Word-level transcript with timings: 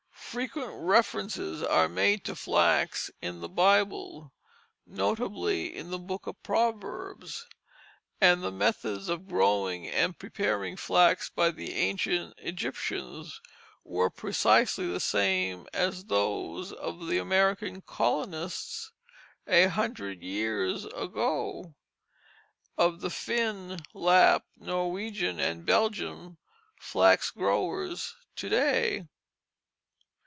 Frequent 0.33 0.71
references 0.77 1.61
are 1.61 1.89
made 1.89 2.23
to 2.23 2.37
flax 2.37 3.11
in 3.21 3.41
the 3.41 3.49
Bible, 3.49 4.31
notably 4.87 5.75
in 5.75 5.89
the 5.91 5.99
Book 5.99 6.25
of 6.25 6.41
Proverbs; 6.41 7.47
and 8.21 8.41
the 8.41 8.49
methods 8.49 9.09
of 9.09 9.27
growing 9.27 9.89
and 9.89 10.17
preparing 10.17 10.77
flax 10.77 11.29
by 11.29 11.51
the 11.51 11.73
ancient 11.73 12.33
Egyptians 12.37 13.41
were 13.83 14.09
precisely 14.09 14.87
the 14.87 15.01
same 15.01 15.67
as 15.73 16.05
those 16.05 16.71
of 16.71 17.07
the 17.09 17.17
American 17.17 17.81
colonist 17.81 18.91
a 19.47 19.65
hundred 19.65 20.21
years 20.23 20.85
ago, 20.85 21.75
of 22.77 23.01
the 23.01 23.09
Finn, 23.09 23.81
Lapp, 23.93 24.45
Norwegian, 24.55 25.41
and 25.41 25.65
Belgian 25.65 26.37
flax 26.79 27.31
growers 27.31 28.15
to 28.37 28.47
day. 28.47 29.03